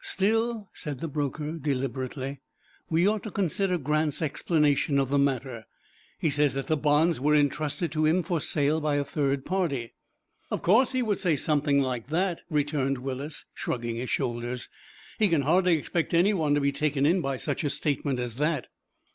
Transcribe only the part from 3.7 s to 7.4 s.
Grant's explanation of the matter. He says that the bonds were